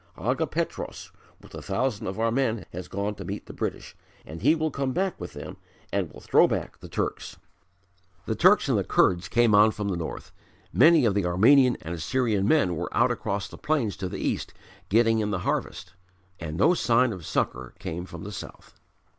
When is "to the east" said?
13.97-14.55